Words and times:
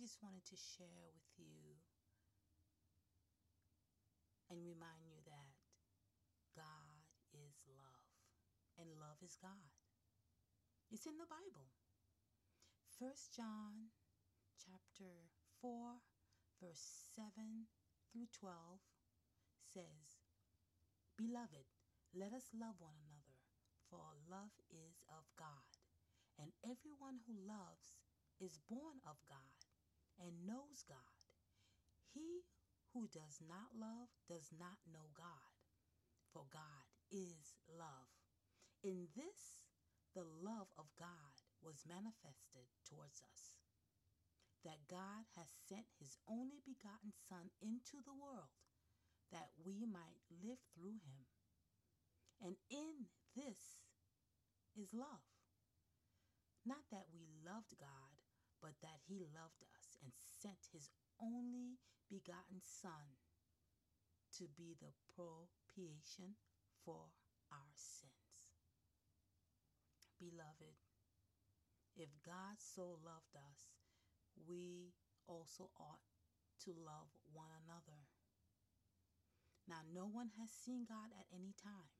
just 0.00 0.24
wanted 0.24 0.48
to 0.48 0.56
share 0.56 1.12
with 1.12 1.28
you 1.36 1.76
and 4.48 4.64
remind 4.64 5.04
you 5.04 5.20
that 5.28 5.52
God 6.56 7.04
is 7.36 7.60
love 7.68 8.08
and 8.80 8.96
love 8.96 9.20
is 9.20 9.36
God. 9.36 9.76
It's 10.88 11.04
in 11.04 11.20
the 11.20 11.28
Bible. 11.28 11.68
1 12.96 13.12
John 13.36 13.92
chapter 14.56 15.28
4 15.60 16.00
verse 16.64 17.12
7 17.12 17.68
through 18.08 18.32
12 18.32 18.56
says, 19.68 20.24
Beloved, 21.20 21.68
let 22.16 22.32
us 22.32 22.56
love 22.56 22.80
one 22.80 22.96
another, 22.96 23.36
for 23.84 24.16
love 24.24 24.56
is 24.72 25.04
of 25.12 25.28
God, 25.36 25.76
and 26.40 26.56
everyone 26.64 27.20
who 27.28 27.36
loves 27.36 28.00
is 28.40 28.64
born 28.64 29.04
of 29.04 29.20
God 29.28 29.59
and 30.20 30.46
knows 30.46 30.84
God. 30.86 31.24
He 32.12 32.44
who 32.92 33.08
does 33.08 33.40
not 33.40 33.72
love 33.74 34.12
does 34.28 34.52
not 34.52 34.78
know 34.86 35.08
God, 35.16 35.56
for 36.32 36.44
God 36.52 36.86
is 37.10 37.56
love. 37.66 38.12
In 38.82 39.08
this, 39.16 39.64
the 40.14 40.26
love 40.26 40.68
of 40.76 40.90
God 40.98 41.34
was 41.62 41.86
manifested 41.88 42.68
towards 42.84 43.22
us, 43.32 43.56
that 44.64 44.90
God 44.90 45.24
has 45.36 45.48
sent 45.68 45.86
his 45.98 46.18
only 46.28 46.60
begotten 46.66 47.14
Son 47.28 47.48
into 47.62 48.02
the 48.04 48.16
world 48.16 48.52
that 49.32 49.54
we 49.64 49.86
might 49.86 50.20
live 50.42 50.58
through 50.74 50.98
him. 51.06 51.24
And 52.42 52.56
in 52.68 53.06
this 53.36 53.86
is 54.74 54.92
love. 54.92 55.24
Not 56.66 56.84
that 56.90 57.08
we 57.12 57.24
loved 57.46 57.78
God, 57.78 58.20
but 58.60 58.76
that 58.82 59.00
he 59.08 59.24
loved 59.24 59.62
us 59.64 59.79
and 60.02 60.12
sent 60.40 60.72
his 60.72 60.90
only 61.20 61.78
begotten 62.08 62.60
Son 62.60 63.18
to 64.38 64.44
be 64.56 64.76
the 64.80 64.92
propitiation 65.14 66.34
for 66.84 67.12
our 67.52 67.74
sins. 67.76 68.50
Beloved, 70.18 70.76
if 71.96 72.08
God 72.24 72.60
so 72.60 72.98
loved 73.04 73.36
us, 73.36 73.72
we 74.48 74.92
also 75.26 75.70
ought 75.78 76.04
to 76.64 76.70
love 76.70 77.08
one 77.32 77.50
another. 77.64 78.08
Now, 79.68 79.86
no 79.94 80.06
one 80.06 80.30
has 80.40 80.50
seen 80.50 80.84
God 80.88 81.14
at 81.14 81.30
any 81.32 81.54
time. 81.62 81.94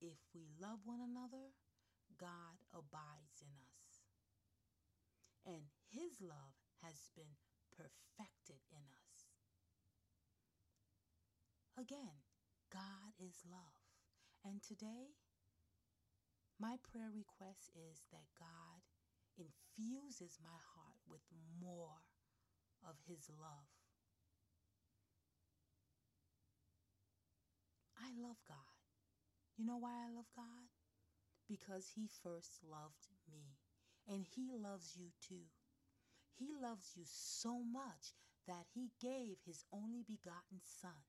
If 0.00 0.18
we 0.34 0.46
love 0.60 0.80
one 0.84 1.00
another, 1.00 1.52
God 2.18 2.62
abides 2.72 3.42
in 3.42 3.56
us. 3.58 4.06
And 5.44 5.68
his 5.90 6.20
love 6.20 6.53
has 6.84 7.08
been 7.16 7.40
perfected 7.72 8.60
in 8.70 8.84
us. 8.84 9.32
Again, 11.80 12.22
God 12.70 13.16
is 13.18 13.42
love. 13.48 13.80
And 14.44 14.62
today, 14.62 15.16
my 16.60 16.76
prayer 16.84 17.10
request 17.10 17.72
is 17.74 18.04
that 18.12 18.28
God 18.38 18.84
infuses 19.40 20.38
my 20.38 20.60
heart 20.76 21.00
with 21.08 21.24
more 21.58 22.04
of 22.86 22.94
his 23.08 23.26
love. 23.40 23.72
I 27.98 28.12
love 28.20 28.38
God. 28.46 28.78
You 29.56 29.64
know 29.64 29.78
why 29.78 30.04
I 30.04 30.14
love 30.14 30.28
God? 30.36 30.68
Because 31.48 31.92
he 31.94 32.06
first 32.22 32.60
loved 32.62 33.08
me. 33.32 33.56
And 34.06 34.26
he 34.36 34.50
loves 34.52 34.94
you 34.96 35.08
too. 35.26 35.48
He 36.36 36.48
loves 36.60 36.92
you 36.96 37.04
so 37.06 37.62
much 37.62 38.14
that 38.46 38.66
he 38.74 38.90
gave 39.00 39.36
his 39.46 39.64
only 39.72 40.02
begotten 40.02 40.60
Son 40.62 41.04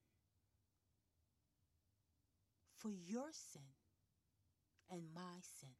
for 2.77 2.91
your 2.91 3.31
sin 3.31 3.73
and 4.89 5.01
my 5.13 5.41
sins. 5.41 5.73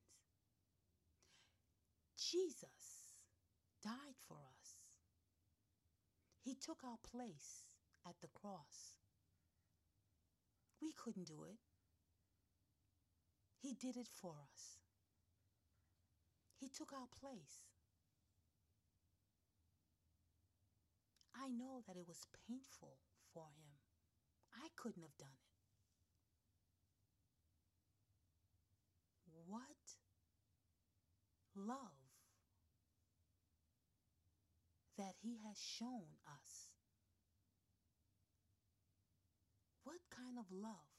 Jesus 2.18 3.14
died 3.84 4.18
for 4.28 4.38
us. 4.38 4.78
He 6.42 6.56
took 6.56 6.84
our 6.84 6.98
place 7.04 7.76
at 8.08 8.16
the 8.22 8.28
cross. 8.28 8.98
We 10.82 10.92
couldn't 10.92 11.28
do 11.28 11.44
it. 11.44 11.58
He 13.60 13.74
did 13.74 13.98
it 13.98 14.08
for 14.08 14.36
us. 14.54 14.80
He 16.60 16.70
took 16.70 16.94
our 16.94 17.08
place. 17.20 17.75
I 21.46 21.50
know 21.54 21.84
that 21.86 21.96
it 21.96 22.08
was 22.08 22.26
painful 22.48 22.98
for 23.32 23.46
him. 23.54 23.78
I 24.58 24.68
couldn't 24.76 25.04
have 25.04 25.18
done 25.18 25.30
it. 25.30 25.54
What 29.46 29.86
love 31.56 32.06
that 34.98 35.16
he 35.22 35.40
has 35.46 35.60
shown 35.60 36.18
us. 36.26 36.72
What 39.84 40.00
kind 40.10 40.40
of 40.40 40.46
love 40.52 40.90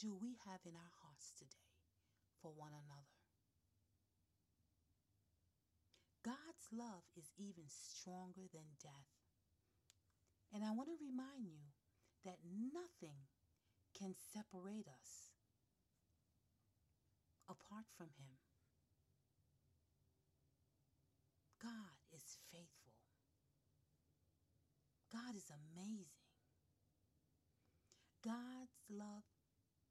do 0.00 0.16
we 0.16 0.36
have 0.48 0.60
in 0.64 0.74
our 0.74 0.92
hearts 1.04 1.32
today 1.38 1.70
for 2.42 2.50
one 2.56 2.72
another? 2.72 3.16
God's 6.24 6.66
love 6.72 7.04
is 7.16 7.30
even 7.38 7.64
stronger 7.68 8.48
than 8.52 8.74
death. 8.82 9.25
And 10.52 10.64
I 10.64 10.70
want 10.70 10.88
to 10.88 11.04
remind 11.04 11.50
you 11.52 11.74
that 12.24 12.38
nothing 12.72 13.28
can 13.98 14.14
separate 14.32 14.86
us 14.88 15.32
apart 17.48 17.86
from 17.96 18.08
Him. 18.18 18.36
God 21.62 21.96
is 22.12 22.38
faithful. 22.52 22.94
God 25.12 25.34
is 25.34 25.50
amazing. 25.50 26.26
God's 28.24 28.82
love 28.90 29.24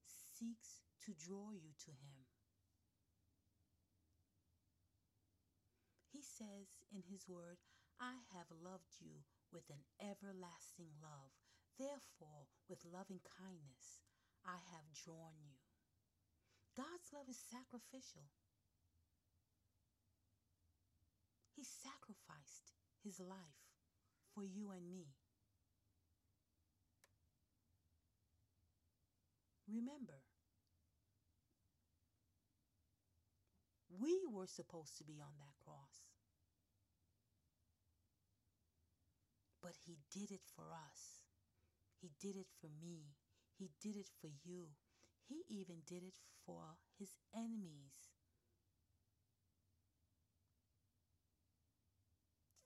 seeks 0.04 0.84
to 1.06 1.14
draw 1.14 1.52
you 1.52 1.72
to 1.86 1.92
Him. 1.92 2.28
He 6.12 6.22
says 6.22 6.68
in 6.94 7.04
His 7.10 7.28
Word, 7.28 7.58
I 8.00 8.20
have 8.34 8.48
loved 8.64 9.00
you 9.00 9.24
with 9.52 9.70
an 9.70 9.84
everlasting 10.00 10.90
love. 11.02 11.32
Therefore, 11.78 12.48
with 12.70 12.86
loving 12.86 13.20
kindness, 13.38 14.02
I 14.46 14.58
have 14.72 14.94
drawn 14.94 15.36
you. 15.44 15.60
God's 16.76 17.12
love 17.14 17.28
is 17.30 17.40
sacrificial. 17.40 18.30
He 21.56 21.64
sacrificed 21.64 22.74
his 23.04 23.20
life 23.20 23.64
for 24.34 24.44
you 24.44 24.72
and 24.72 24.92
me. 24.92 25.16
Remember, 29.68 30.22
we 33.90 34.20
were 34.32 34.48
supposed 34.48 34.98
to 34.98 35.04
be 35.04 35.20
on 35.22 35.34
that 35.40 35.56
cross. 35.64 36.05
But 39.78 39.88
he 39.88 39.98
did 40.12 40.32
it 40.32 40.42
for 40.56 40.74
us. 40.74 41.24
He 42.02 42.12
did 42.20 42.36
it 42.36 42.48
for 42.62 42.70
me. 42.82 43.16
He 43.58 43.72
did 43.82 43.96
it 43.96 44.10
for 44.22 44.30
you. 44.44 44.68
He 45.28 45.44
even 45.50 45.78
did 45.88 46.04
it 46.04 46.20
for 46.46 46.78
his 47.00 47.10
enemies. 47.34 48.12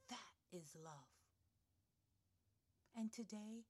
That 0.09 0.57
is 0.57 0.75
love. 0.75 1.09
And 2.95 3.13
today, 3.13 3.65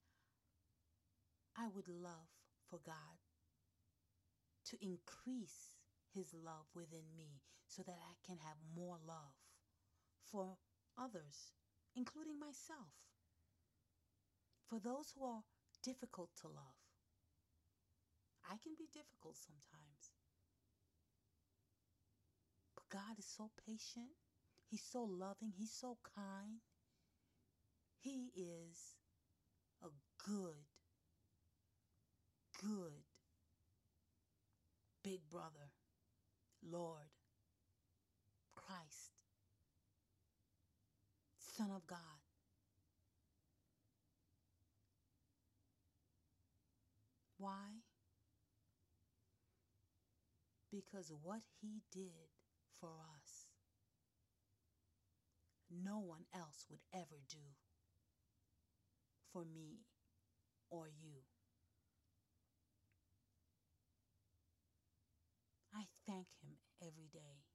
I 1.55 1.67
would 1.67 1.87
love 1.87 2.29
for 2.69 2.79
God 2.83 3.19
to 4.65 4.77
increase 4.81 5.75
his 6.13 6.33
love 6.33 6.65
within 6.73 7.15
me 7.17 7.41
so 7.67 7.83
that 7.83 7.99
I 8.01 8.15
can 8.25 8.37
have 8.37 8.57
more 8.75 8.97
love 9.05 9.35
for 10.31 10.57
others, 10.97 11.51
including 11.95 12.39
myself. 12.39 12.93
For 14.69 14.79
those 14.79 15.11
who 15.15 15.25
are 15.25 15.43
difficult 15.81 16.29
to 16.41 16.47
love, 16.47 16.77
I 18.45 18.57
can 18.61 18.75
be 18.77 18.87
difficult 18.93 19.35
sometimes. 19.35 20.13
But 22.75 22.89
God 22.89 23.17
is 23.17 23.25
so 23.25 23.49
patient. 23.65 24.11
He's 24.69 24.83
so 24.83 25.03
loving. 25.03 25.53
He's 25.57 25.73
so 25.73 25.97
kind. 26.15 26.61
He 27.97 28.31
is 28.35 28.95
a 29.81 29.89
good, 30.23 30.67
good 32.61 32.93
big 35.03 35.21
brother, 35.31 35.71
Lord, 36.61 37.09
Christ, 38.53 39.17
Son 41.39 41.71
of 41.71 41.87
God. 41.87 42.18
Why? 47.39 47.79
Because 50.69 51.11
what 51.23 51.39
he 51.61 51.81
did 51.89 52.35
for 52.79 52.89
us, 53.15 53.47
no 55.71 55.99
one 55.99 56.25
else 56.35 56.65
would 56.69 56.81
ever 56.93 57.21
do 57.29 57.55
for 59.31 59.45
me 59.45 59.85
or 60.69 60.87
you. 60.87 61.23
I 65.73 65.85
thank 66.05 66.27
him 66.43 66.57
every 66.81 67.07
day 67.11 67.45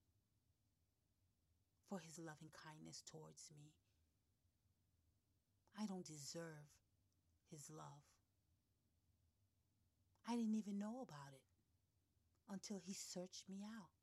for 1.89 1.99
his 1.99 2.19
loving 2.19 2.51
kindness 2.65 3.03
towards 3.11 3.51
me. 3.55 3.75
I 5.79 5.87
don't 5.87 6.07
deserve 6.07 6.73
his 7.51 7.69
love. 7.71 8.14
I 10.35 10.37
didn't 10.37 10.57
even 10.57 10.81
know 10.81 11.07
about 11.07 11.31
it 11.33 11.47
until 12.51 12.81
he 12.85 12.93
searched 12.93 13.49
me 13.49 13.63
out. 13.63 13.95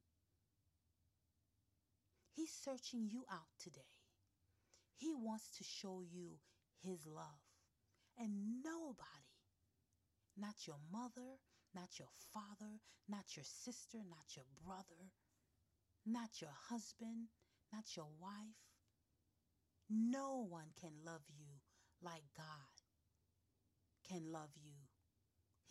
He's 2.32 2.54
searching 2.54 3.10
you 3.10 3.26
out 3.30 3.52
today. 3.62 4.00
He 4.96 5.14
wants 5.14 5.50
to 5.58 5.66
show 5.66 6.02
you 6.02 6.40
his 6.82 7.06
love. 7.06 7.44
And 8.18 8.64
nobody, 8.64 9.36
not 10.38 10.56
your 10.66 10.80
mother, 10.90 11.36
not 11.76 12.00
your 12.00 12.08
father, 12.34 12.80
not 13.10 13.36
your 13.36 13.44
sister, 13.44 13.98
not 13.98 14.34
your 14.34 14.46
brother, 14.66 15.12
not 16.06 16.40
your 16.40 16.56
husband, 16.70 17.28
not 17.74 17.98
your 17.98 18.08
wife, 18.22 18.64
no 19.90 20.48
one 20.50 20.72
can 20.80 20.92
love 21.06 21.24
you 21.28 21.60
like 22.02 22.24
God 22.38 22.72
can 24.08 24.32
love 24.32 24.52
you. 24.64 24.81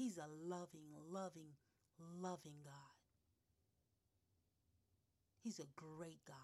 He's 0.01 0.17
a 0.17 0.49
loving, 0.49 0.89
loving, 1.13 1.53
loving 2.23 2.63
God. 2.65 2.97
He's 5.43 5.59
a 5.59 5.67
great 5.77 6.25
God. 6.27 6.37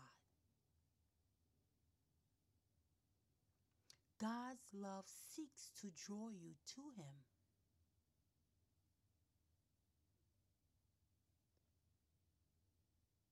God's 4.20 4.66
love 4.74 5.06
seeks 5.06 5.70
to 5.80 5.86
draw 6.06 6.28
you 6.28 6.50
to 6.74 6.82
Him. 6.98 7.14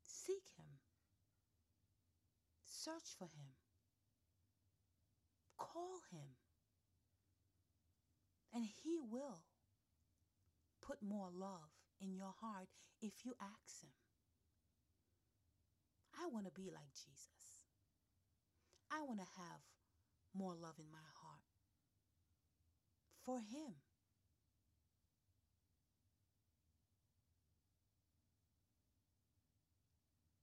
Seek 0.03 0.49
Him. 0.56 0.79
Search 2.65 3.15
for 3.19 3.25
Him. 3.25 3.53
Call 5.59 6.00
Him. 6.11 6.29
And 8.55 8.65
He 8.65 8.99
will 9.11 9.43
put 10.86 11.02
more 11.02 11.31
love 11.32 11.72
in 12.00 12.14
your 12.14 12.34
heart 12.40 12.69
if 13.00 13.25
you 13.25 13.34
ask 13.40 13.82
Him. 13.82 13.96
I 16.20 16.28
want 16.28 16.46
to 16.46 16.52
be 16.52 16.70
like 16.72 16.92
Jesus. 16.94 17.64
I 18.92 19.02
want 19.02 19.19
to 19.19 19.26
have 19.40 19.60
more 20.34 20.54
love 20.54 20.76
in 20.78 20.90
my 20.92 21.08
heart 21.22 21.48
for 23.25 23.40
Him. 23.40 23.75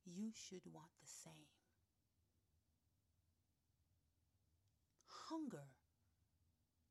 You 0.03 0.31
should 0.33 0.65
want 0.65 0.91
the 0.99 1.07
same. 1.07 1.47
Hunger 5.29 5.71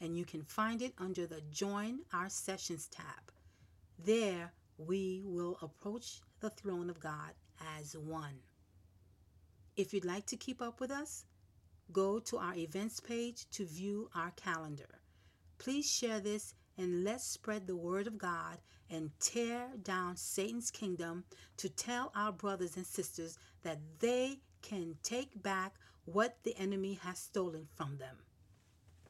And 0.00 0.16
you 0.18 0.24
can 0.26 0.42
find 0.42 0.82
it 0.82 0.92
under 0.98 1.26
the 1.26 1.40
Join 1.50 2.00
Our 2.12 2.28
Sessions 2.28 2.86
tab. 2.88 3.32
There, 3.98 4.52
we 4.76 5.22
will 5.24 5.56
approach 5.62 6.20
the 6.40 6.50
throne 6.50 6.90
of 6.90 7.00
God 7.00 7.32
as 7.78 7.96
one. 7.96 8.40
If 9.76 9.92
you'd 9.92 10.04
like 10.04 10.26
to 10.26 10.36
keep 10.36 10.62
up 10.62 10.80
with 10.80 10.90
us, 10.90 11.24
go 11.92 12.18
to 12.20 12.38
our 12.38 12.54
events 12.54 13.00
page 13.00 13.48
to 13.50 13.66
view 13.66 14.10
our 14.14 14.32
calendar. 14.36 15.00
Please 15.58 15.90
share 15.90 16.20
this 16.20 16.54
and 16.78 17.04
let's 17.04 17.24
spread 17.24 17.66
the 17.66 17.76
word 17.76 18.06
of 18.06 18.18
God 18.18 18.58
and 18.90 19.10
tear 19.20 19.68
down 19.82 20.16
Satan's 20.16 20.70
kingdom 20.70 21.24
to 21.56 21.68
tell 21.68 22.12
our 22.14 22.32
brothers 22.32 22.76
and 22.76 22.86
sisters 22.86 23.38
that 23.62 23.78
they 23.98 24.38
can 24.62 24.96
take 25.02 25.42
back 25.42 25.74
what 26.04 26.36
the 26.44 26.56
enemy 26.56 26.98
has 27.02 27.18
stolen 27.18 27.66
from 27.74 27.96
them. 27.98 28.16